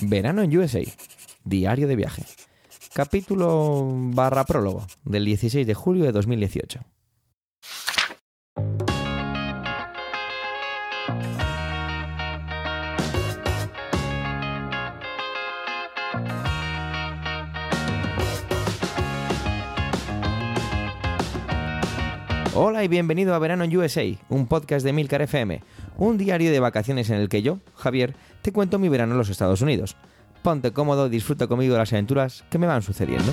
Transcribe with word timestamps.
Verano 0.00 0.42
en 0.42 0.56
USA, 0.56 0.82
diario 1.44 1.88
de 1.88 1.96
viaje. 1.96 2.22
Capítulo 2.94 3.88
barra 3.90 4.44
prólogo 4.44 4.86
del 5.04 5.24
16 5.24 5.66
de 5.66 5.74
julio 5.74 6.04
de 6.04 6.12
2018. 6.12 6.80
Hola 22.54 22.82
y 22.82 22.88
bienvenido 22.88 23.34
a 23.34 23.38
Verano 23.38 23.64
en 23.64 23.76
USA, 23.76 24.02
un 24.28 24.46
podcast 24.46 24.84
de 24.84 24.92
Milcar 24.92 25.22
FM, 25.22 25.60
un 25.96 26.18
diario 26.18 26.50
de 26.50 26.58
vacaciones 26.58 27.10
en 27.10 27.16
el 27.16 27.28
que 27.28 27.42
yo, 27.42 27.58
Javier, 27.74 28.16
te 28.48 28.52
cuento 28.52 28.78
mi 28.78 28.88
verano 28.88 29.12
en 29.12 29.18
los 29.18 29.28
Estados 29.28 29.60
Unidos. 29.60 29.94
Ponte 30.40 30.72
cómodo 30.72 31.10
disfruta 31.10 31.48
conmigo 31.48 31.76
las 31.76 31.92
aventuras 31.92 32.46
que 32.48 32.56
me 32.56 32.66
van 32.66 32.80
sucediendo. 32.80 33.30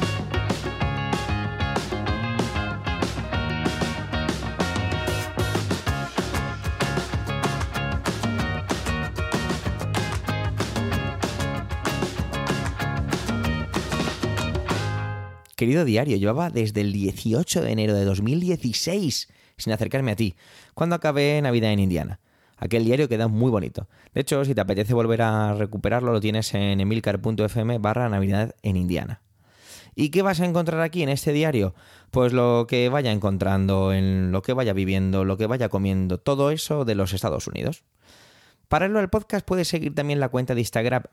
Querido 15.56 15.86
diario, 15.86 16.18
llevaba 16.18 16.50
desde 16.50 16.82
el 16.82 16.92
18 16.92 17.62
de 17.62 17.72
enero 17.72 17.94
de 17.94 18.04
2016 18.04 19.30
sin 19.56 19.72
acercarme 19.72 20.12
a 20.12 20.18
ti, 20.18 20.36
cuando 20.73 20.98
acabé 20.98 21.42
Navidad 21.42 21.72
en 21.72 21.80
Indiana. 21.80 22.20
Aquel 22.58 22.86
diario 22.86 23.09
queda 23.09 23.28
muy 23.28 23.52
bonito. 23.52 23.88
De 24.14 24.22
hecho, 24.22 24.44
si 24.45 24.56
te 24.56 24.61
apetece 24.61 24.94
volver 24.94 25.22
a 25.22 25.53
recuperarlo, 25.53 26.14
lo 26.14 26.22
tienes 26.22 26.53
en 26.53 26.80
emilcar.fm 26.80 27.78
barra 27.80 28.09
Navidad 28.09 28.56
en 28.64 28.78
Indiana. 28.78 29.22
¿Y 29.95 30.09
qué 30.09 30.22
vas 30.22 30.42
a 30.42 30.45
encontrar 30.45 30.81
aquí 30.81 31.03
en 31.03 31.09
este 31.09 31.31
diario? 31.31 31.73
Pues 32.11 32.33
lo 32.33 32.66
que 32.67 32.89
vaya 32.89 33.11
encontrando, 33.11 33.94
en 33.94 34.31
lo 34.31 34.42
que 34.42 34.53
vaya 34.53 34.73
viviendo, 34.73 35.23
lo 35.23 35.38
que 35.38 35.48
vaya 35.48 35.70
comiendo, 35.70 36.17
todo 36.17 36.52
eso 36.52 36.83
de 36.86 36.95
los 36.95 37.14
Estados 37.14 37.48
Unidos. 37.48 37.83
Para 38.67 38.88
el 38.88 39.09
podcast 39.09 39.45
puedes 39.45 39.67
seguir 39.67 39.95
también 39.95 40.20
la 40.20 40.30
cuenta 40.30 40.53
de 40.53 40.61
Instagram 40.61 41.03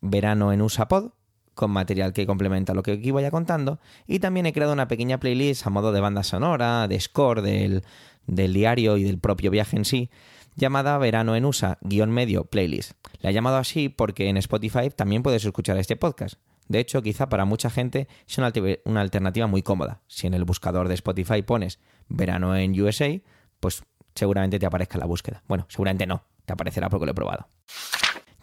Verano 0.00 0.52
en 0.52 0.60
USAPod 0.60 1.10
con 1.54 1.70
material 1.70 2.12
que 2.12 2.26
complementa 2.26 2.74
lo 2.74 2.82
que 2.82 2.92
aquí 2.92 3.10
vaya 3.10 3.30
contando. 3.30 3.80
Y 4.06 4.18
también 4.18 4.44
he 4.44 4.52
creado 4.52 4.74
una 4.74 4.88
pequeña 4.88 5.18
playlist 5.18 5.66
a 5.66 5.70
modo 5.70 5.90
de 5.90 6.00
banda 6.00 6.22
sonora, 6.22 6.86
de 6.86 7.00
score 7.00 7.40
del, 7.40 7.82
del 8.26 8.52
diario 8.52 8.98
y 8.98 9.04
del 9.04 9.18
propio 9.18 9.50
viaje 9.50 9.76
en 9.76 9.86
sí, 9.86 10.10
llamada 10.56 10.98
Verano 10.98 11.36
en 11.36 11.44
USA, 11.44 11.78
guion 11.82 12.10
medio, 12.10 12.44
playlist. 12.44 12.92
La 13.20 13.30
he 13.30 13.32
llamado 13.32 13.58
así 13.58 13.88
porque 13.88 14.28
en 14.28 14.36
Spotify 14.38 14.90
también 14.90 15.22
puedes 15.22 15.44
escuchar 15.44 15.76
este 15.78 15.96
podcast. 15.96 16.40
De 16.68 16.80
hecho, 16.80 17.02
quizá 17.02 17.28
para 17.28 17.44
mucha 17.44 17.70
gente 17.70 18.08
es 18.26 18.38
una, 18.38 18.52
una 18.84 19.00
alternativa 19.00 19.46
muy 19.46 19.62
cómoda. 19.62 20.02
Si 20.08 20.26
en 20.26 20.34
el 20.34 20.44
buscador 20.44 20.88
de 20.88 20.94
Spotify 20.94 21.42
pones 21.42 21.78
Verano 22.08 22.56
en 22.56 22.80
USA, 22.80 23.20
pues 23.60 23.84
seguramente 24.14 24.58
te 24.58 24.66
aparezca 24.66 24.98
la 24.98 25.06
búsqueda. 25.06 25.44
Bueno, 25.46 25.66
seguramente 25.68 26.06
no, 26.06 26.24
te 26.44 26.52
aparecerá 26.52 26.88
porque 26.88 27.06
lo 27.06 27.12
he 27.12 27.14
probado. 27.14 27.48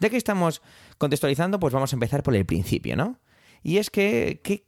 Ya 0.00 0.08
que 0.08 0.16
estamos 0.16 0.62
contextualizando, 0.98 1.60
pues 1.60 1.74
vamos 1.74 1.92
a 1.92 1.96
empezar 1.96 2.22
por 2.22 2.34
el 2.34 2.46
principio, 2.46 2.96
¿no? 2.96 3.20
Y 3.62 3.78
es 3.78 3.90
que, 3.90 4.40
¿qué, 4.42 4.66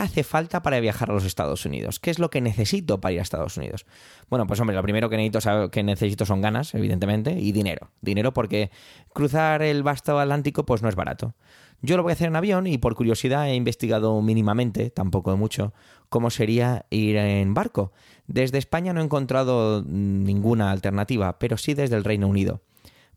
hace 0.00 0.24
falta 0.24 0.62
para 0.62 0.80
viajar 0.80 1.10
a 1.10 1.14
los 1.14 1.24
Estados 1.24 1.64
Unidos? 1.66 2.00
¿Qué 2.00 2.10
es 2.10 2.18
lo 2.18 2.30
que 2.30 2.40
necesito 2.40 3.00
para 3.00 3.12
ir 3.12 3.18
a 3.18 3.22
Estados 3.22 3.56
Unidos? 3.56 3.86
Bueno, 4.28 4.46
pues 4.46 4.58
hombre, 4.60 4.74
lo 4.74 4.82
primero 4.82 5.08
que 5.10 5.16
necesito, 5.16 5.70
que 5.70 5.82
necesito 5.82 6.24
son 6.24 6.40
ganas, 6.40 6.74
evidentemente, 6.74 7.32
y 7.32 7.52
dinero. 7.52 7.90
Dinero 8.00 8.32
porque 8.32 8.70
cruzar 9.12 9.62
el 9.62 9.82
vasto 9.82 10.18
Atlántico 10.18 10.64
pues 10.64 10.82
no 10.82 10.88
es 10.88 10.94
barato. 10.94 11.34
Yo 11.82 11.96
lo 11.96 12.02
voy 12.02 12.10
a 12.10 12.14
hacer 12.14 12.28
en 12.28 12.36
avión 12.36 12.66
y 12.66 12.78
por 12.78 12.94
curiosidad 12.94 13.48
he 13.48 13.54
investigado 13.54 14.20
mínimamente, 14.22 14.90
tampoco 14.90 15.36
mucho, 15.36 15.74
cómo 16.08 16.30
sería 16.30 16.86
ir 16.90 17.16
en 17.16 17.52
barco. 17.52 17.92
Desde 18.26 18.58
España 18.58 18.92
no 18.92 19.00
he 19.00 19.04
encontrado 19.04 19.82
ninguna 19.84 20.70
alternativa, 20.70 21.38
pero 21.38 21.58
sí 21.58 21.74
desde 21.74 21.96
el 21.96 22.04
Reino 22.04 22.28
Unido. 22.28 22.62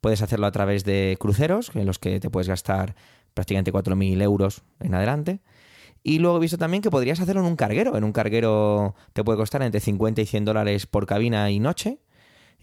Puedes 0.01 0.21
hacerlo 0.21 0.45
a 0.45 0.51
través 0.51 0.83
de 0.83 1.17
cruceros, 1.19 1.71
en 1.73 1.85
los 1.85 1.99
que 1.99 2.19
te 2.19 2.29
puedes 2.29 2.47
gastar 2.47 2.95
prácticamente 3.33 3.71
4.000 3.71 4.21
euros 4.21 4.61
en 4.79 4.93
adelante. 4.93 5.39
Y 6.03 6.19
luego 6.19 6.37
he 6.37 6.39
visto 6.39 6.57
también 6.57 6.81
que 6.81 6.89
podrías 6.89 7.19
hacerlo 7.19 7.41
en 7.41 7.47
un 7.47 7.55
carguero. 7.55 7.97
En 7.97 8.03
un 8.03 8.11
carguero 8.11 8.95
te 9.13 9.23
puede 9.23 9.37
costar 9.37 9.61
entre 9.61 9.79
50 9.79 10.21
y 10.21 10.25
100 10.25 10.45
dólares 10.45 10.85
por 10.85 11.05
cabina 11.05 11.49
y 11.51 11.59
noche. 11.59 11.99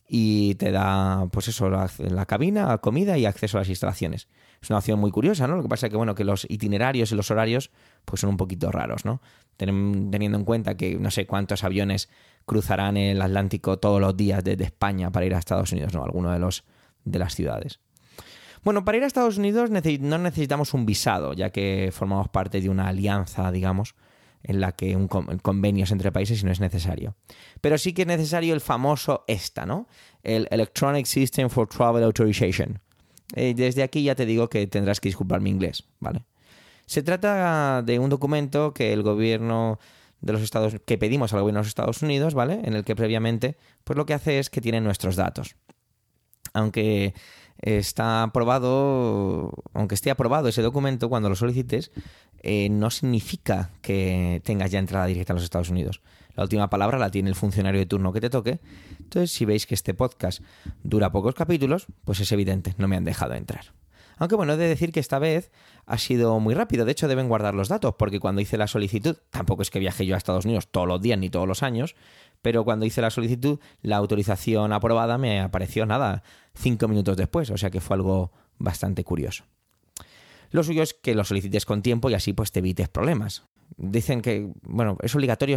Y 0.09 0.55
te 0.55 0.71
da, 0.71 1.27
pues 1.33 1.49
eso, 1.49 1.69
la, 1.69 1.91
la, 1.99 2.27
cabina, 2.27 2.79
comida 2.79 3.19
y 3.19 3.27
acceso 3.27 3.59
a 3.59 3.63
las 3.63 3.69
instalaciones. 3.69 4.29
Es 4.63 4.71
una 4.71 4.79
opción 4.79 5.01
muy 5.01 5.11
curiosa, 5.11 5.49
¿no? 5.49 5.57
Lo 5.57 5.63
que 5.63 5.69
pasa 5.69 5.87
es 5.87 5.91
que, 5.91 5.97
bueno, 5.97 6.15
que 6.15 6.25
los 6.25 6.47
itinerarios 6.49 7.11
y 7.11 7.17
los 7.17 7.31
horarios, 7.31 7.71
pues 8.05 8.21
son 8.21 8.31
un 8.31 8.37
poquito 8.37 8.71
raros, 8.71 9.05
¿no? 9.05 9.21
Teniendo 9.57 10.39
en 10.39 10.45
cuenta 10.45 10.77
que 10.77 10.97
no 10.97 11.11
sé 11.11 11.27
cuántos 11.27 11.65
aviones 11.65 12.09
cruzarán 12.45 12.97
el 12.97 13.21
Atlántico 13.21 13.79
todos 13.79 14.01
los 14.01 14.17
días 14.17 14.45
desde 14.45 14.65
España 14.65 15.11
para 15.11 15.27
ir 15.27 15.35
a 15.35 15.39
Estados 15.39 15.73
Unidos, 15.73 15.93
¿no? 15.93 16.05
Alguno 16.05 16.31
de 16.33 16.39
los 16.39 16.65
de 17.05 17.19
las 17.19 17.35
ciudades. 17.35 17.81
Bueno, 18.67 18.85
para 18.85 18.99
ir 18.99 19.05
a 19.05 19.07
Estados 19.07 19.39
Unidos 19.39 19.71
no 19.71 20.19
necesitamos 20.19 20.75
un 20.75 20.87
visado, 20.87 21.35
ya 21.35 21.51
que 21.51 21.91
formamos 21.93 22.29
parte 22.31 22.61
de 22.61 22.69
una 22.69 22.89
alianza, 22.89 23.53
digamos, 23.53 23.95
en 24.43 24.61
la 24.61 24.73
que 24.73 24.97
un 24.97 25.07
convenio 25.07 25.85
es 25.85 25.93
entre 25.93 26.11
países 26.11 26.43
y 26.43 26.47
no 26.47 26.51
es 26.51 26.59
necesario. 26.59 27.15
Pero 27.61 27.79
sí 27.79 27.93
que 27.93 28.03
es 28.03 28.09
necesario 28.09 28.55
el 28.55 28.61
famoso 28.61 29.23
ESTA, 29.29 29.67
¿no? 29.67 29.87
El 30.25 30.49
Electronic 30.51 31.07
System 31.07 31.49
for 31.49 31.69
Travel 31.69 32.03
Authorization. 32.03 32.81
Eh, 33.37 33.55
desde 33.55 33.85
aquí 33.85 34.03
ya 34.03 34.17
te 34.17 34.27
digo 34.27 34.51
que 34.51 34.67
tendrás 34.67 34.99
que 34.99 35.11
disculpar 35.11 35.41
mi 35.41 35.51
inglés, 35.51 35.85
¿vale? 36.01 36.25
Se 36.87 37.05
trata 37.05 37.83
de 37.83 38.01
un 38.01 38.11
documento 38.11 38.75
que 38.75 38.93
el 38.93 39.05
gobierno 39.05 39.79
de 40.21 40.33
los 40.33 40.43
Estados 40.43 40.75
que 40.85 40.99
pedimos 40.99 41.33
al 41.33 41.43
gobierno 41.43 41.61
de 41.61 41.67
los 41.67 41.69
Estados 41.69 42.03
Unidos, 42.03 42.35
¿vale? 42.35 42.63
En 42.65 42.75
el 42.75 42.83
que 42.83 42.97
previamente, 42.97 43.59
pues 43.85 43.97
lo 43.97 44.07
que 44.07 44.15
hace 44.15 44.41
es 44.41 44.51
que 44.51 44.61
tiene 44.61 44.81
nuestros 44.81 45.15
datos 45.15 45.55
aunque 46.57 47.15
está 47.61 48.23
aprobado, 48.23 49.53
aunque 49.73 49.95
esté 49.95 50.11
aprobado 50.11 50.49
ese 50.49 50.63
documento 50.63 51.09
cuando 51.09 51.29
lo 51.29 51.37
solicites, 51.37 51.91
eh, 52.43 52.69
no 52.69 52.91
significa 52.91 53.71
que 53.83 54.41
tengas 54.45 54.71
ya 54.71 54.79
entrada 54.79 55.07
directa 55.07 55.33
a 55.33 55.37
los 55.37 55.45
Estados 55.45 55.71
Unidos. 55.71 56.01
La 56.35 56.43
última 56.43 56.69
palabra 56.69 56.99
la 56.99 57.11
tiene 57.11 57.31
el 57.31 57.35
funcionario 57.35 57.81
de 57.81 57.87
turno 57.87 58.13
que 58.13 58.21
te 58.21 58.31
toque. 58.31 58.61
Entonces, 59.01 59.31
si 59.33 59.45
veis 59.45 59.67
que 59.67 59.75
este 59.75 59.95
podcast 59.95 60.43
dura 60.83 61.11
pocos 61.11 61.35
capítulos, 61.35 61.87
pues 62.05 62.21
es 62.21 62.31
evidente, 62.33 62.75
no 62.77 62.89
me 62.89 62.97
han 62.97 63.05
dejado 63.05 63.35
entrar. 63.35 63.73
Aunque 64.19 64.35
bueno, 64.35 64.55
he 64.55 64.57
de 64.57 64.69
decir 64.69 64.93
que 64.93 65.01
esta 65.01 65.19
vez 65.19 65.51
ha 65.85 65.99
sido 65.99 66.39
muy 66.41 66.55
rápido. 66.55 66.85
De 66.85 66.93
hecho, 66.93 67.09
deben 67.09 67.29
guardar 67.29 67.55
los 67.55 67.69
datos, 67.69 67.95
porque 67.99 68.19
cuando 68.19 68.41
hice 68.41 68.57
la 68.57 68.67
solicitud, 68.67 69.17
tampoco 69.31 69.63
es 69.63 69.71
que 69.71 69.79
viaje 69.79 70.07
yo 70.07 70.15
a 70.15 70.19
Estados 70.19 70.45
Unidos 70.45 70.69
todos 70.69 70.89
los 70.89 71.01
días 71.03 71.19
ni 71.19 71.29
todos 71.29 71.47
los 71.47 71.63
años, 71.63 71.97
pero 72.47 72.65
cuando 72.65 72.87
hice 72.87 73.01
la 73.01 73.11
solicitud, 73.11 73.59
la 73.83 73.97
autorización 73.97 74.73
aprobada 74.73 75.19
me 75.19 75.41
apareció 75.41 75.85
nada, 75.85 76.23
cinco 76.55 76.87
minutos 76.87 77.17
después, 77.17 77.51
o 77.51 77.57
sea 77.57 77.71
que 77.71 77.81
fue 77.81 77.97
algo 77.97 78.31
bastante 78.57 79.03
curioso. 79.03 79.43
Lo 80.53 80.63
suyo 80.63 80.85
es 80.85 80.95
que 80.95 81.17
lo 81.17 81.25
solicites 81.25 81.67
con 81.67 81.83
tiempo 81.83 82.09
y 82.09 82.15
así 82.15 82.35
pues 82.35 82.53
te 82.53 82.61
evites 82.61 82.89
problemas. 82.89 83.43
Dicen 83.79 84.23
que, 84.23 84.53
bueno, 84.63 84.97
es 85.03 85.13
obligatorio 85.17 85.57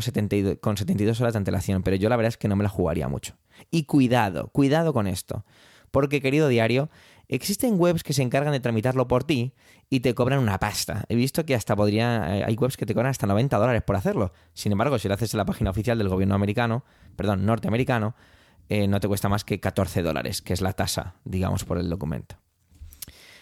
con 0.61 0.77
72 0.77 1.21
horas 1.21 1.33
de 1.33 1.37
antelación, 1.37 1.83
pero 1.83 1.95
yo 1.95 2.09
la 2.09 2.15
verdad 2.15 2.29
es 2.29 2.37
que 2.37 2.47
no 2.47 2.55
me 2.55 2.63
la 2.63 2.69
jugaría 2.69 3.07
mucho. 3.07 3.35
Y 3.69 3.83
cuidado, 3.83 4.47
cuidado 4.47 4.91
con 4.91 5.05
esto. 5.05 5.45
Porque, 5.91 6.23
querido 6.23 6.47
diario, 6.47 6.89
existen 7.29 7.79
webs 7.79 8.03
que 8.03 8.13
se 8.13 8.23
encargan 8.23 8.51
de 8.51 8.59
tramitarlo 8.59 9.07
por 9.07 9.23
ti 9.23 9.53
y 9.89 10.01
te 10.01 10.13
cobran 10.13 10.39
una 10.39 10.59
pasta. 10.59 11.05
He 11.07 11.15
visto 11.15 11.45
que 11.45 11.55
hasta 11.55 11.75
podría. 11.75 12.39
Eh, 12.39 12.43
hay 12.45 12.55
webs 12.55 12.75
que 12.75 12.85
te 12.85 12.93
cobran 12.93 13.11
hasta 13.11 13.27
90 13.27 13.57
dólares 13.57 13.83
por 13.83 13.95
hacerlo. 13.95 14.33
Sin 14.53 14.71
embargo, 14.71 14.99
si 14.99 15.07
lo 15.07 15.13
haces 15.13 15.33
en 15.33 15.37
la 15.37 15.45
página 15.45 15.69
oficial 15.69 15.97
del 15.97 16.09
gobierno 16.09 16.35
americano, 16.35 16.83
perdón, 17.15 17.45
norteamericano, 17.45 18.15
eh, 18.67 18.87
no 18.87 18.99
te 18.99 19.07
cuesta 19.07 19.29
más 19.29 19.43
que 19.43 19.59
14 19.59 20.01
dólares, 20.01 20.41
que 20.41 20.53
es 20.53 20.61
la 20.61 20.73
tasa, 20.73 21.15
digamos, 21.23 21.63
por 21.63 21.77
el 21.77 21.89
documento. 21.89 22.38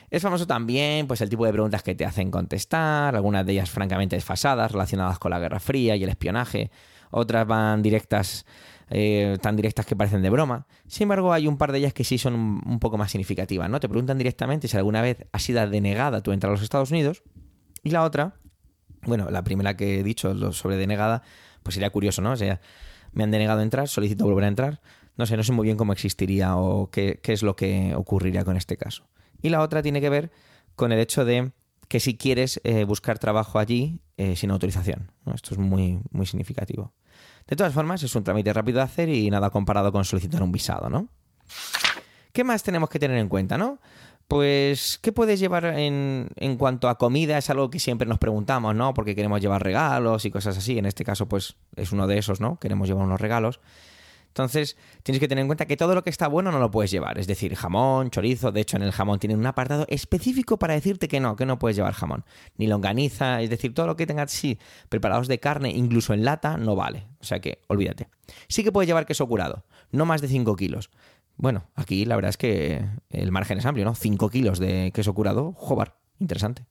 Es 0.09 0.21
famoso 0.21 0.47
también 0.47 1.07
pues, 1.07 1.21
el 1.21 1.29
tipo 1.29 1.45
de 1.45 1.51
preguntas 1.51 1.83
que 1.83 1.95
te 1.95 2.05
hacen 2.05 2.31
contestar, 2.31 3.15
algunas 3.15 3.45
de 3.45 3.53
ellas 3.53 3.69
francamente 3.69 4.15
desfasadas, 4.15 4.71
relacionadas 4.71 5.19
con 5.19 5.31
la 5.31 5.39
Guerra 5.39 5.59
Fría 5.59 5.95
y 5.95 6.03
el 6.03 6.09
espionaje, 6.09 6.71
otras 7.11 7.45
van 7.45 7.81
directas 7.81 8.45
eh, 8.89 9.37
tan 9.41 9.57
directas 9.57 9.85
que 9.85 9.95
parecen 9.95 10.21
de 10.21 10.29
broma. 10.29 10.65
Sin 10.87 11.03
embargo, 11.03 11.33
hay 11.33 11.47
un 11.47 11.57
par 11.57 11.71
de 11.71 11.79
ellas 11.79 11.93
que 11.93 12.05
sí 12.05 12.17
son 12.17 12.35
un, 12.35 12.79
poco 12.79 12.97
más 12.97 13.11
significativas, 13.11 13.69
¿no? 13.69 13.79
Te 13.79 13.89
preguntan 13.89 14.17
directamente 14.17 14.67
si 14.67 14.77
alguna 14.77 15.01
vez 15.01 15.25
ha 15.31 15.39
sido 15.39 15.67
denegada 15.67 16.21
tu 16.21 16.31
entrada 16.31 16.53
a 16.53 16.55
los 16.55 16.63
Estados 16.63 16.91
Unidos. 16.91 17.23
Y 17.83 17.89
la 17.89 18.03
otra, 18.03 18.35
bueno, 19.01 19.29
la 19.29 19.43
primera 19.43 19.75
que 19.75 19.99
he 19.99 20.03
dicho 20.03 20.53
sobre 20.53 20.77
denegada, 20.77 21.21
pues 21.63 21.73
sería 21.73 21.89
curioso, 21.89 22.21
¿no? 22.21 22.31
O 22.31 22.37
sea, 22.37 22.61
me 23.11 23.23
han 23.23 23.31
denegado 23.31 23.61
entrar, 23.61 23.89
solicito 23.89 24.23
volver 24.23 24.45
a 24.45 24.47
entrar. 24.47 24.81
No 25.17 25.25
sé, 25.25 25.35
no 25.35 25.43
sé 25.43 25.51
muy 25.51 25.65
bien 25.65 25.77
cómo 25.77 25.91
existiría 25.91 26.55
o 26.55 26.89
qué, 26.89 27.19
es 27.23 27.43
lo 27.43 27.55
que 27.55 27.93
ocurriría 27.95 28.45
con 28.45 28.55
este 28.55 28.77
caso. 28.77 29.05
Y 29.41 29.49
la 29.49 29.61
otra 29.61 29.81
tiene 29.81 30.01
que 30.01 30.09
ver 30.09 30.31
con 30.75 30.91
el 30.91 30.99
hecho 30.99 31.25
de 31.25 31.51
que 31.87 31.99
si 31.99 32.17
quieres 32.17 32.59
eh, 32.63 32.83
buscar 32.83 33.19
trabajo 33.19 33.59
allí 33.59 34.01
eh, 34.17 34.35
sin 34.35 34.51
autorización. 34.51 35.11
Esto 35.33 35.53
es 35.53 35.57
muy, 35.57 35.99
muy 36.11 36.25
significativo. 36.25 36.93
De 37.47 37.55
todas 37.55 37.73
formas, 37.73 38.03
es 38.03 38.13
un 38.15 38.23
trámite 38.23 38.51
rápido 38.51 38.77
de 38.77 38.83
hacer 38.83 39.09
y 39.09 39.29
nada 39.29 39.49
comparado 39.49 39.91
con 39.91 40.03
solicitar 40.03 40.43
un 40.43 40.51
visado, 40.51 40.89
¿no? 40.89 41.07
¿Qué 42.33 42.43
más 42.43 42.61
tenemos 42.61 42.89
que 42.89 42.99
tener 42.99 43.17
en 43.17 43.29
cuenta, 43.29 43.57
no? 43.57 43.79
Pues, 44.27 44.99
¿qué 45.01 45.13
puedes 45.13 45.39
llevar 45.39 45.65
en, 45.65 46.29
en, 46.35 46.57
cuanto 46.57 46.89
a 46.89 46.97
comida? 46.97 47.37
Es 47.37 47.49
algo 47.49 47.69
que 47.69 47.79
siempre 47.79 48.07
nos 48.07 48.19
preguntamos, 48.19 48.75
¿no? 48.75 48.93
Porque 48.93 49.15
queremos 49.15 49.39
llevar 49.39 49.63
regalos 49.63 50.25
y 50.25 50.31
cosas 50.31 50.57
así. 50.57 50.77
En 50.77 50.85
este 50.85 51.05
caso, 51.05 51.29
pues, 51.29 51.55
es 51.77 51.93
uno 51.93 52.05
de 52.07 52.17
esos, 52.17 52.41
¿no? 52.41 52.59
Queremos 52.59 52.89
llevar 52.89 53.05
unos 53.05 53.21
regalos. 53.21 53.61
Entonces, 54.37 54.77
tienes 55.01 55.19
que 55.19 55.27
tener 55.27 55.41
en 55.41 55.47
cuenta 55.47 55.65
que 55.65 55.75
todo 55.75 55.95
lo 55.95 56.03
que 56.03 56.11
está 56.11 56.27
bueno 56.27 56.51
no 56.51 56.59
lo 56.59 56.69
puedes 56.69 56.91
llevar. 56.91 57.17
Es 57.17 57.25
decir, 57.25 57.55
jamón, 57.55 58.11
chorizo. 58.11 58.51
De 58.51 58.61
hecho, 58.61 58.77
en 58.77 58.83
el 58.83 58.91
jamón 58.91 59.17
tienen 59.17 59.39
un 59.39 59.47
apartado 59.47 59.87
específico 59.89 60.59
para 60.59 60.75
decirte 60.75 61.07
que 61.07 61.19
no, 61.19 61.35
que 61.35 61.47
no 61.47 61.57
puedes 61.57 61.75
llevar 61.75 61.93
jamón. 61.93 62.23
Ni 62.55 62.67
longaniza, 62.67 63.41
es 63.41 63.49
decir, 63.49 63.73
todo 63.73 63.87
lo 63.87 63.95
que 63.95 64.05
tengas 64.05 64.31
sí 64.31 64.59
preparados 64.89 65.27
de 65.27 65.39
carne, 65.39 65.71
incluso 65.71 66.13
en 66.13 66.23
lata, 66.23 66.55
no 66.55 66.75
vale. 66.75 67.07
O 67.19 67.23
sea 67.23 67.39
que, 67.39 67.63
olvídate. 67.65 68.09
Sí 68.47 68.63
que 68.63 68.71
puedes 68.71 68.87
llevar 68.87 69.07
queso 69.07 69.27
curado, 69.27 69.65
no 69.91 70.05
más 70.05 70.21
de 70.21 70.27
5 70.27 70.55
kilos. 70.55 70.91
Bueno, 71.35 71.63
aquí 71.73 72.05
la 72.05 72.15
verdad 72.15 72.29
es 72.29 72.37
que 72.37 72.85
el 73.09 73.31
margen 73.31 73.57
es 73.57 73.65
amplio, 73.65 73.85
¿no? 73.85 73.95
5 73.95 74.29
kilos 74.29 74.59
de 74.59 74.91
queso 74.93 75.15
curado, 75.15 75.53
jobar, 75.53 75.95
interesante. 76.19 76.63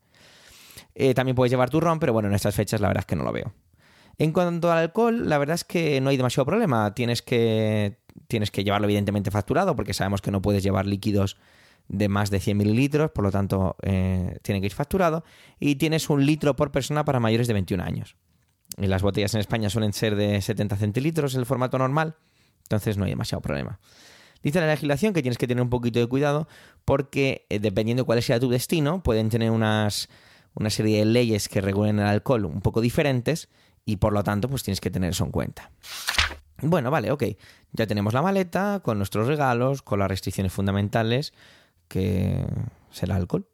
Eh, 0.95 1.15
también 1.15 1.35
puedes 1.35 1.51
llevar 1.51 1.69
turrón, 1.69 1.99
pero 1.99 2.12
bueno, 2.12 2.29
en 2.29 2.35
estas 2.37 2.55
fechas 2.55 2.81
la 2.81 2.87
verdad 2.87 3.01
es 3.01 3.07
que 3.07 3.17
no 3.17 3.25
lo 3.25 3.33
veo. 3.33 3.53
En 4.19 4.33
cuanto 4.33 4.73
al 4.73 4.79
alcohol, 4.79 5.29
la 5.29 5.39
verdad 5.39 5.55
es 5.55 5.65
que 5.65 6.01
no 6.01 6.11
hay 6.11 6.17
demasiado 6.17 6.47
problema. 6.47 6.95
Tienes 6.95 7.23
que, 7.23 7.99
tienes 8.29 8.51
que 8.51 8.65
llevarlo 8.65 8.87
evidentemente 8.87 9.31
facturado 9.31 9.77
porque 9.77 9.95
sabemos 9.95 10.23
que 10.23 10.31
no 10.31 10.41
puedes 10.41 10.63
llevar 10.63 10.87
líquidos 10.87 11.37
de 11.89 12.09
más 12.09 12.31
de 12.31 12.41
100 12.41 12.57
mililitros, 12.57 13.11
por 13.13 13.25
lo 13.25 13.31
tanto 13.31 13.77
eh, 13.83 14.39
tiene 14.43 14.61
que 14.61 14.67
ir 14.67 14.73
facturado. 14.73 15.25
Y 15.61 15.77
tienes 15.77 16.09
un 16.09 16.25
litro 16.25 16.57
por 16.57 16.73
persona 16.73 17.05
para 17.05 17.21
mayores 17.21 17.47
de 17.47 17.53
21 17.53 17.83
años. 17.83 18.17
Y 18.79 18.87
las 18.87 19.03
botellas 19.03 19.35
en 19.35 19.41
España 19.41 19.71
suelen 19.71 19.93
ser 19.93 20.17
de 20.17 20.41
70 20.41 20.77
centilitros, 20.77 21.35
el 21.35 21.47
formato 21.47 21.79
normal, 21.79 22.17
entonces 22.62 22.97
no 22.97 23.05
hay 23.05 23.11
demasiado 23.11 23.41
problema. 23.41 23.79
Dice 24.43 24.61
la 24.61 24.67
legislación 24.67 25.12
que 25.12 25.23
tienes 25.23 25.39
que 25.39 25.47
tener 25.47 25.62
un 25.62 25.71
poquito 25.71 25.99
de 25.99 26.07
cuidado 26.07 26.49
porque 26.85 27.47
eh, 27.49 27.59
dependiendo 27.59 28.05
cuál 28.05 28.23
sea 28.23 28.41
tu 28.41 28.49
destino, 28.49 29.03
pueden 29.03 29.29
tener 29.29 29.51
unas, 29.51 30.09
una 30.55 30.71
serie 30.71 30.99
de 30.99 31.05
leyes 31.05 31.49
que 31.49 31.61
regulen 31.61 31.99
el 31.99 32.07
alcohol 32.07 32.45
un 32.45 32.61
poco 32.61 32.81
diferentes 32.81 33.49
y 33.87 33.97
por 33.97 34.12
lo 34.12 34.23
tanto 34.23 34.49
pues 34.49 34.62
tienes 34.62 34.81
que 34.83 34.91
tener 34.91 35.11
eso 35.11 35.25
en 35.25 35.31
cuenta. 35.31 35.71
Bueno, 36.61 36.91
vale, 36.91 37.11
ok. 37.11 37.25
Ya 37.73 37.87
tenemos 37.87 38.12
la 38.12 38.21
maleta 38.21 38.81
con 38.83 38.99
nuestros 38.99 39.29
regalos, 39.29 39.83
con 39.83 39.99
las 39.99 40.09
restricciones 40.09 40.53
fundamentales, 40.53 41.33
que 41.88 42.44
es 42.93 43.03
el 43.03 43.12
alcohol. 43.12 43.47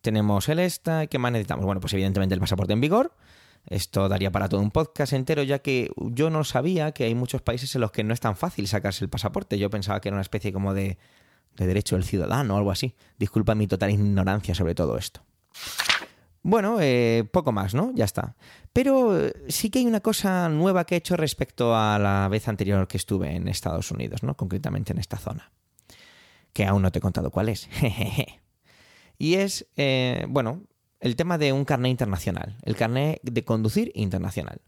Tenemos 0.00 0.48
el 0.48 0.60
esta, 0.60 1.06
¿qué 1.06 1.18
más 1.18 1.32
necesitamos? 1.32 1.64
Bueno, 1.64 1.80
pues 1.80 1.92
evidentemente 1.92 2.34
el 2.34 2.40
pasaporte 2.40 2.72
en 2.72 2.80
vigor. 2.80 3.14
Esto 3.66 4.08
daría 4.08 4.32
para 4.32 4.48
todo 4.48 4.60
un 4.60 4.70
podcast 4.70 5.12
entero, 5.12 5.42
ya 5.42 5.60
que 5.60 5.90
yo 5.96 6.30
no 6.30 6.42
sabía 6.44 6.92
que 6.92 7.04
hay 7.04 7.14
muchos 7.14 7.42
países 7.42 7.74
en 7.74 7.80
los 7.80 7.92
que 7.92 8.02
no 8.02 8.12
es 8.12 8.20
tan 8.20 8.36
fácil 8.36 8.66
sacarse 8.66 9.04
el 9.04 9.10
pasaporte. 9.10 9.58
Yo 9.58 9.70
pensaba 9.70 10.00
que 10.00 10.08
era 10.08 10.16
una 10.16 10.22
especie 10.22 10.52
como 10.52 10.74
de, 10.74 10.98
de 11.56 11.66
derecho 11.66 11.96
del 11.96 12.04
ciudadano 12.04 12.54
o 12.54 12.58
algo 12.58 12.70
así. 12.70 12.94
Disculpa 13.18 13.54
mi 13.54 13.66
total 13.66 13.90
ignorancia 13.90 14.54
sobre 14.54 14.74
todo 14.74 14.98
esto. 14.98 15.22
Bueno, 16.42 16.78
eh, 16.80 17.24
poco 17.30 17.52
más, 17.52 17.72
¿no? 17.72 17.92
Ya 17.94 18.04
está. 18.04 18.34
Pero 18.72 19.18
eh, 19.18 19.32
sí 19.48 19.70
que 19.70 19.78
hay 19.78 19.86
una 19.86 20.00
cosa 20.00 20.48
nueva 20.48 20.84
que 20.84 20.96
he 20.96 20.98
hecho 20.98 21.16
respecto 21.16 21.76
a 21.76 21.98
la 22.00 22.26
vez 22.28 22.48
anterior 22.48 22.88
que 22.88 22.96
estuve 22.96 23.34
en 23.36 23.46
Estados 23.46 23.90
Unidos, 23.92 24.24
¿no? 24.24 24.36
Concretamente 24.36 24.92
en 24.92 24.98
esta 24.98 25.18
zona. 25.18 25.52
Que 26.52 26.66
aún 26.66 26.82
no 26.82 26.90
te 26.90 26.98
he 26.98 27.02
contado 27.02 27.30
cuál 27.30 27.48
es. 27.48 27.68
y 29.18 29.34
es, 29.34 29.68
eh, 29.76 30.26
bueno, 30.28 30.64
el 30.98 31.14
tema 31.14 31.38
de 31.38 31.52
un 31.52 31.64
carnet 31.64 31.90
internacional. 31.90 32.56
El 32.64 32.74
carnet 32.74 33.20
de 33.22 33.44
conducir 33.44 33.92
internacional. 33.94 34.62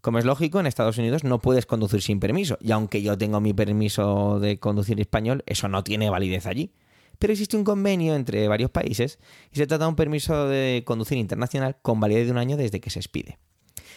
Como 0.00 0.18
es 0.18 0.24
lógico, 0.24 0.60
en 0.60 0.66
Estados 0.66 0.96
Unidos 0.96 1.24
no 1.24 1.40
puedes 1.40 1.66
conducir 1.66 2.00
sin 2.00 2.20
permiso. 2.20 2.56
Y 2.60 2.72
aunque 2.72 3.02
yo 3.02 3.18
tengo 3.18 3.40
mi 3.40 3.52
permiso 3.52 4.40
de 4.40 4.58
conducir 4.58 4.98
español, 4.98 5.44
eso 5.46 5.68
no 5.68 5.84
tiene 5.84 6.08
validez 6.08 6.46
allí 6.46 6.72
pero 7.22 7.34
existe 7.34 7.56
un 7.56 7.62
convenio 7.62 8.16
entre 8.16 8.48
varios 8.48 8.72
países 8.72 9.20
y 9.52 9.56
se 9.58 9.68
trata 9.68 9.84
de 9.84 9.90
un 9.90 9.94
permiso 9.94 10.48
de 10.48 10.82
conducir 10.84 11.18
internacional 11.18 11.76
con 11.80 12.00
validez 12.00 12.26
de 12.26 12.32
un 12.32 12.38
año 12.38 12.56
desde 12.56 12.80
que 12.80 12.90
se 12.90 12.98
expide. 12.98 13.38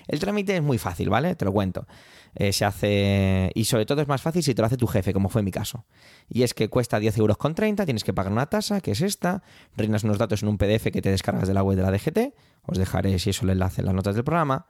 El 0.07 0.19
trámite 0.19 0.55
es 0.55 0.61
muy 0.61 0.77
fácil, 0.77 1.09
¿vale? 1.09 1.33
Te 1.33 1.43
lo 1.43 1.51
cuento. 1.51 1.87
Eh, 2.35 2.53
se 2.53 2.65
hace. 2.65 3.49
Y 3.55 3.65
sobre 3.65 3.87
todo 3.87 4.03
es 4.03 4.07
más 4.07 4.21
fácil 4.21 4.43
si 4.43 4.53
te 4.53 4.61
lo 4.61 4.67
hace 4.67 4.77
tu 4.77 4.85
jefe, 4.85 5.11
como 5.11 5.29
fue 5.29 5.41
mi 5.41 5.49
caso. 5.49 5.85
Y 6.29 6.43
es 6.43 6.53
que 6.53 6.69
cuesta 6.69 6.99
10 6.99 7.17
euros 7.17 7.37
con 7.37 7.55
30, 7.55 7.85
tienes 7.85 8.03
que 8.03 8.13
pagar 8.13 8.31
una 8.31 8.45
tasa, 8.45 8.79
que 8.79 8.91
es 8.91 9.01
esta, 9.01 9.41
reinas 9.75 10.03
unos 10.03 10.19
datos 10.19 10.43
en 10.43 10.49
un 10.49 10.59
PDF 10.59 10.91
que 10.91 11.01
te 11.01 11.09
descargas 11.09 11.47
de 11.47 11.55
la 11.55 11.63
web 11.63 11.77
de 11.77 11.81
la 11.81 11.89
DGT. 11.89 12.35
Os 12.67 12.77
dejaré, 12.77 13.17
si 13.17 13.31
eso, 13.31 13.45
el 13.45 13.49
enlace 13.49 13.81
en 13.81 13.87
las 13.87 13.95
notas 13.95 14.13
del 14.13 14.23
programa. 14.23 14.67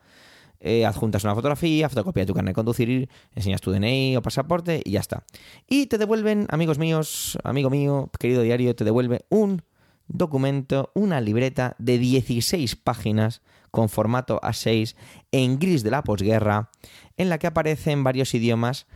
Eh, 0.60 0.86
adjuntas 0.86 1.24
una 1.24 1.36
fotografía, 1.36 1.90
fotocopia 1.90 2.24
de 2.24 2.28
tu 2.28 2.34
carnet 2.34 2.52
de 2.52 2.56
conducir, 2.56 3.10
enseñas 3.34 3.62
tu 3.62 3.72
DNI 3.72 4.18
o 4.18 4.22
pasaporte 4.22 4.82
y 4.84 4.92
ya 4.92 5.00
está. 5.00 5.24
Y 5.68 5.88
te 5.88 5.98
devuelven, 5.98 6.48
amigos 6.50 6.80
míos, 6.80 7.38
amigo 7.44 7.70
mío, 7.70 8.10
querido 8.20 8.42
diario, 8.42 8.76
te 8.76 8.84
devuelve 8.84 9.26
un 9.30 9.64
documento, 10.08 10.92
una 10.94 11.22
libreta 11.22 11.76
de 11.80 11.98
16 11.98 12.76
páginas 12.76 13.42
con 13.72 13.90
formato 13.90 14.40
A6 14.42 14.96
en 15.32 15.60
gris 15.60 15.84
de 15.84 15.92
la 15.92 16.04
posguerra, 16.04 16.70
en 17.18 17.30
la 17.30 17.38
que 17.38 17.48
aparecen 17.48 18.04
varios 18.04 18.34
idiomas 18.34 18.88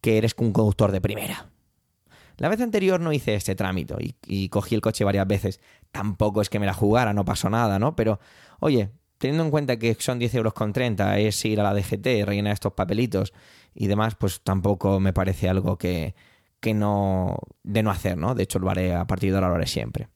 que 0.00 0.18
eres 0.18 0.34
un 0.38 0.52
conductor 0.52 0.92
de 0.92 1.00
primera. 1.00 1.50
La 2.36 2.48
vez 2.48 2.60
anterior 2.60 3.00
no 3.00 3.12
hice 3.12 3.34
este 3.34 3.54
trámite 3.54 3.94
y, 4.00 4.14
y, 4.26 4.48
cogí 4.48 4.74
el 4.74 4.80
coche 4.80 5.04
varias 5.04 5.26
veces. 5.26 5.60
Tampoco 5.92 6.40
es 6.40 6.48
que 6.48 6.58
me 6.58 6.66
la 6.66 6.72
jugara, 6.72 7.12
no 7.12 7.24
pasó 7.24 7.50
nada, 7.50 7.78
¿no? 7.78 7.94
Pero, 7.96 8.18
oye, 8.60 8.90
teniendo 9.20 9.44
en 9.44 9.50
cuenta 9.50 9.76
que 9.78 9.94
son 9.98 10.18
10 10.18 10.34
euros 10.36 10.54
con 10.54 10.72
30, 10.72 11.18
es 11.18 11.44
ir 11.44 11.60
a 11.60 11.62
la 11.62 11.74
DGT, 11.74 12.24
rellenar 12.24 12.54
estos 12.54 12.72
papelitos 12.72 13.34
y 13.74 13.86
demás, 13.86 14.14
pues 14.14 14.40
tampoco 14.40 14.98
me 14.98 15.12
parece 15.12 15.48
algo 15.48 15.76
que, 15.76 16.14
que 16.58 16.72
no. 16.72 17.38
de 17.62 17.82
no 17.82 17.90
hacer, 17.90 18.16
¿no? 18.16 18.34
De 18.34 18.44
hecho, 18.44 18.58
lo 18.58 18.70
haré 18.70 18.94
a 18.94 19.06
partir 19.06 19.30
de 19.30 19.36
ahora, 19.36 19.50
lo 19.50 19.56
haré 19.56 19.66
siempre. 19.66 20.08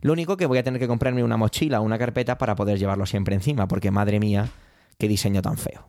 Lo 0.00 0.12
único 0.12 0.36
que 0.36 0.46
voy 0.46 0.58
a 0.58 0.64
tener 0.64 0.80
que 0.80 0.88
comprarme 0.88 1.22
una 1.22 1.36
mochila 1.36 1.80
o 1.80 1.84
una 1.84 1.96
carpeta 1.96 2.36
para 2.36 2.56
poder 2.56 2.76
llevarlo 2.76 3.06
siempre 3.06 3.36
encima, 3.36 3.68
porque 3.68 3.92
madre 3.92 4.18
mía, 4.18 4.48
qué 4.98 5.06
diseño 5.06 5.40
tan 5.40 5.56
feo. 5.56 5.86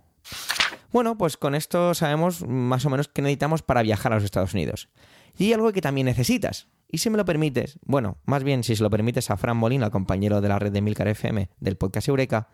Bueno, 0.91 1.17
pues 1.17 1.37
con 1.37 1.55
esto 1.55 1.95
sabemos 1.95 2.45
más 2.47 2.85
o 2.85 2.91
menos 2.91 3.07
qué 3.07 3.23
necesitamos 3.23 3.63
para 3.63 3.81
viajar 3.81 4.13
a 4.13 4.15
los 4.15 4.23
Estados 4.23 4.53
Unidos. 4.53 4.87
Y 5.35 5.51
algo 5.51 5.73
que 5.73 5.81
también 5.81 6.05
necesitas, 6.05 6.67
y 6.95 6.97
si 6.97 7.09
me 7.09 7.17
lo 7.17 7.25
permites, 7.25 7.77
bueno, 7.83 8.19
más 8.23 8.45
bien 8.45 8.63
si 8.63 8.73
se 8.73 8.81
lo 8.81 8.89
permites 8.89 9.29
a 9.29 9.35
Fran 9.35 9.57
Molina, 9.57 9.89
compañero 9.89 10.39
de 10.39 10.47
la 10.47 10.59
red 10.59 10.71
de 10.71 10.81
Milcar 10.81 11.09
FM 11.09 11.49
del 11.59 11.75
podcast 11.75 12.07
Eureka, 12.07 12.47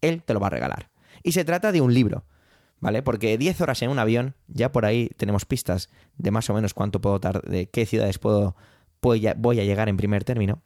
él 0.00 0.24
te 0.24 0.34
lo 0.34 0.40
va 0.40 0.48
a 0.48 0.50
regalar. 0.50 0.90
Y 1.22 1.30
se 1.30 1.44
trata 1.44 1.70
de 1.70 1.80
un 1.80 1.94
libro, 1.94 2.24
¿vale? 2.80 3.04
Porque 3.04 3.38
10 3.38 3.60
horas 3.60 3.82
en 3.82 3.90
un 3.90 4.00
avión, 4.00 4.34
ya 4.48 4.72
por 4.72 4.84
ahí 4.84 5.10
tenemos 5.16 5.44
pistas 5.44 5.90
de 6.18 6.32
más 6.32 6.50
o 6.50 6.54
menos 6.54 6.74
cuánto 6.74 7.00
puedo 7.00 7.20
tardar, 7.20 7.44
de 7.44 7.70
qué 7.70 7.86
ciudades 7.86 8.18
puedo, 8.18 8.56
voy 9.00 9.60
a 9.60 9.64
llegar 9.64 9.88
en 9.88 9.96
primer 9.96 10.24
término. 10.24 10.64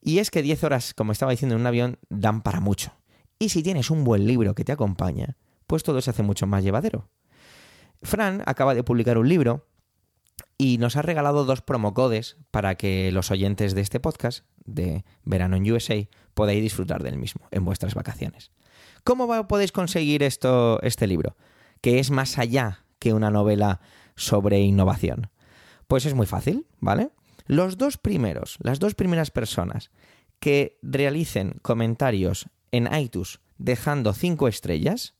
Y 0.00 0.20
es 0.20 0.30
que 0.30 0.42
10 0.42 0.62
horas, 0.62 0.94
como 0.94 1.10
estaba 1.10 1.32
diciendo, 1.32 1.56
en 1.56 1.62
un 1.62 1.66
avión 1.66 1.98
dan 2.08 2.42
para 2.42 2.60
mucho. 2.60 2.92
Y 3.40 3.48
si 3.48 3.64
tienes 3.64 3.90
un 3.90 4.04
buen 4.04 4.28
libro 4.28 4.54
que 4.54 4.62
te 4.62 4.70
acompaña, 4.70 5.36
pues 5.66 5.82
todo 5.82 6.00
se 6.00 6.10
hace 6.10 6.22
mucho 6.22 6.46
más 6.46 6.62
llevadero. 6.62 7.10
Fran 8.00 8.44
acaba 8.46 8.76
de 8.76 8.84
publicar 8.84 9.18
un 9.18 9.28
libro 9.28 9.66
y 10.62 10.78
nos 10.78 10.94
ha 10.94 11.02
regalado 11.02 11.44
dos 11.44 11.60
promocodes 11.60 12.36
para 12.52 12.76
que 12.76 13.10
los 13.10 13.32
oyentes 13.32 13.74
de 13.74 13.80
este 13.80 13.98
podcast 13.98 14.44
de 14.64 15.04
Verano 15.24 15.56
en 15.56 15.68
USA 15.72 16.06
podáis 16.34 16.62
disfrutar 16.62 17.02
del 17.02 17.18
mismo 17.18 17.48
en 17.50 17.64
vuestras 17.64 17.96
vacaciones. 17.96 18.52
¿Cómo 19.02 19.48
podéis 19.48 19.72
conseguir 19.72 20.22
esto, 20.22 20.80
este 20.82 21.08
libro? 21.08 21.36
Que 21.80 21.98
es 21.98 22.12
más 22.12 22.38
allá 22.38 22.84
que 23.00 23.12
una 23.12 23.32
novela 23.32 23.80
sobre 24.14 24.60
innovación. 24.60 25.30
Pues 25.88 26.06
es 26.06 26.14
muy 26.14 26.26
fácil, 26.26 26.64
¿vale? 26.78 27.10
Los 27.46 27.76
dos 27.76 27.98
primeros, 27.98 28.56
las 28.60 28.78
dos 28.78 28.94
primeras 28.94 29.32
personas 29.32 29.90
que 30.38 30.78
realicen 30.80 31.58
comentarios 31.62 32.46
en 32.70 32.88
iTunes 32.94 33.40
dejando 33.58 34.12
cinco 34.12 34.46
estrellas, 34.46 35.16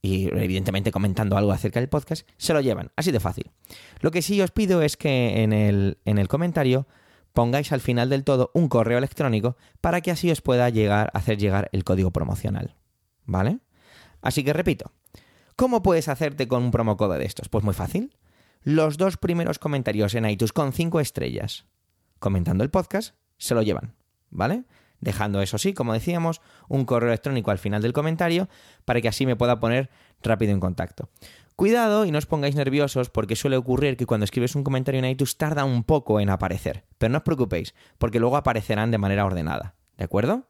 y 0.00 0.28
evidentemente 0.28 0.90
comentando 0.90 1.36
algo 1.36 1.52
acerca 1.52 1.80
del 1.80 1.90
podcast, 1.90 2.26
se 2.38 2.54
lo 2.54 2.62
llevan. 2.62 2.92
Así 2.96 3.12
de 3.12 3.20
fácil. 3.20 3.50
Lo 4.00 4.10
que 4.10 4.22
sí 4.22 4.40
os 4.40 4.50
pido 4.50 4.82
es 4.82 4.96
que 4.96 5.42
en 5.42 5.52
el, 5.52 5.98
en 6.04 6.18
el 6.18 6.28
comentario 6.28 6.86
pongáis 7.32 7.72
al 7.72 7.80
final 7.80 8.10
del 8.10 8.24
todo 8.24 8.50
un 8.54 8.68
correo 8.68 8.98
electrónico 8.98 9.56
para 9.80 10.00
que 10.00 10.10
así 10.10 10.30
os 10.30 10.40
pueda 10.40 10.68
llegar, 10.68 11.10
hacer 11.14 11.38
llegar 11.38 11.68
el 11.72 11.84
código 11.84 12.10
promocional. 12.10 12.74
¿Vale? 13.24 13.60
Así 14.22 14.44
que 14.44 14.52
repito, 14.52 14.92
¿cómo 15.56 15.82
puedes 15.82 16.08
hacerte 16.08 16.48
con 16.48 16.62
un 16.62 16.70
promocode 16.70 17.18
de 17.18 17.24
estos? 17.24 17.48
Pues 17.48 17.64
muy 17.64 17.74
fácil. 17.74 18.16
Los 18.62 18.98
dos 18.98 19.16
primeros 19.16 19.58
comentarios 19.58 20.14
en 20.14 20.28
iTunes 20.28 20.52
con 20.52 20.72
cinco 20.72 21.00
estrellas 21.00 21.64
comentando 22.18 22.64
el 22.64 22.70
podcast 22.70 23.14
se 23.38 23.54
lo 23.54 23.62
llevan. 23.62 23.94
¿Vale? 24.30 24.64
dejando 25.00 25.40
eso 25.42 25.58
sí, 25.58 25.72
como 25.72 25.92
decíamos, 25.92 26.40
un 26.68 26.84
correo 26.84 27.08
electrónico 27.08 27.50
al 27.50 27.58
final 27.58 27.82
del 27.82 27.92
comentario 27.92 28.48
para 28.84 29.00
que 29.00 29.08
así 29.08 29.26
me 29.26 29.36
pueda 29.36 29.60
poner 29.60 29.90
rápido 30.22 30.52
en 30.52 30.60
contacto. 30.60 31.08
Cuidado 31.60 32.06
y 32.06 32.10
no 32.10 32.16
os 32.16 32.24
pongáis 32.24 32.54
nerviosos 32.54 33.10
porque 33.10 33.36
suele 33.36 33.58
ocurrir 33.58 33.98
que 33.98 34.06
cuando 34.06 34.24
escribes 34.24 34.54
un 34.54 34.64
comentario 34.64 34.98
en 34.98 35.04
iTunes 35.04 35.36
tarda 35.36 35.66
un 35.66 35.84
poco 35.84 36.18
en 36.18 36.30
aparecer, 36.30 36.86
pero 36.96 37.12
no 37.12 37.18
os 37.18 37.22
preocupéis 37.22 37.74
porque 37.98 38.18
luego 38.18 38.38
aparecerán 38.38 38.90
de 38.90 38.96
manera 38.96 39.26
ordenada, 39.26 39.74
¿de 39.98 40.04
acuerdo? 40.04 40.48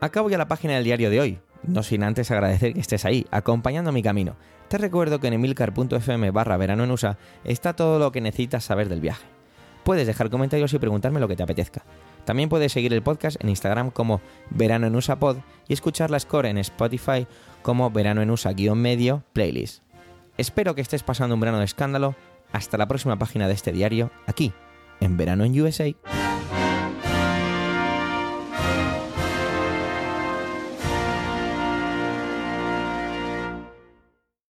Acabo 0.00 0.30
ya 0.30 0.38
la 0.38 0.48
página 0.48 0.76
del 0.76 0.84
diario 0.84 1.10
de 1.10 1.20
hoy, 1.20 1.40
no 1.62 1.82
sin 1.82 2.02
antes 2.02 2.30
agradecer 2.30 2.72
que 2.72 2.80
estés 2.80 3.04
ahí, 3.04 3.26
acompañando 3.30 3.92
mi 3.92 4.02
camino. 4.02 4.36
Te 4.68 4.78
recuerdo 4.78 5.20
que 5.20 5.26
en 5.26 5.34
emilcar.fm 5.34 6.30
barra 6.30 6.56
verano 6.56 6.84
en 6.84 6.90
USA 6.90 7.18
está 7.44 7.76
todo 7.76 7.98
lo 7.98 8.12
que 8.12 8.22
necesitas 8.22 8.64
saber 8.64 8.88
del 8.88 9.02
viaje. 9.02 9.33
Puedes 9.84 10.06
dejar 10.06 10.30
comentarios 10.30 10.72
y 10.72 10.78
preguntarme 10.78 11.20
lo 11.20 11.28
que 11.28 11.36
te 11.36 11.42
apetezca. 11.42 11.84
También 12.24 12.48
puedes 12.48 12.72
seguir 12.72 12.92
el 12.94 13.02
podcast 13.02 13.42
en 13.42 13.50
Instagram 13.50 13.90
como 13.90 14.20
Verano 14.50 14.86
en 14.86 14.96
USA 14.96 15.18
Pod 15.18 15.36
y 15.68 15.74
escuchar 15.74 16.10
la 16.10 16.18
score 16.18 16.46
en 16.46 16.58
Spotify 16.58 17.26
como 17.62 17.90
Verano 17.90 18.22
en 18.22 18.30
USA-medio 18.30 19.22
playlist. 19.34 19.82
Espero 20.38 20.74
que 20.74 20.80
estés 20.80 21.02
pasando 21.02 21.34
un 21.34 21.40
verano 21.40 21.58
de 21.58 21.66
escándalo. 21.66 22.16
Hasta 22.52 22.78
la 22.78 22.88
próxima 22.88 23.18
página 23.18 23.48
de 23.48 23.54
este 23.54 23.72
diario, 23.72 24.10
aquí, 24.26 24.52
en 25.00 25.16
Verano 25.16 25.44
en 25.44 25.60
USA. 25.60 25.92